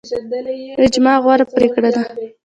اجماع 0.83 1.15
غوره 1.23 1.45
پریکړه 1.53 1.89
ده 1.95 2.03